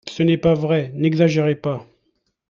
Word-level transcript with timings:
Ce 0.09 0.23
n’est 0.23 0.39
pas 0.39 0.55
vrai, 0.55 0.91
n’exagérez 0.95 1.53
pas 1.53 1.85